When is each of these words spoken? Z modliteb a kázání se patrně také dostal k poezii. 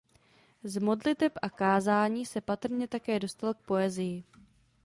Z 0.63 0.77
modliteb 0.77 1.33
a 1.41 1.49
kázání 1.49 2.25
se 2.25 2.41
patrně 2.41 2.87
také 2.87 3.19
dostal 3.19 3.53
k 3.53 3.57
poezii. 3.57 4.23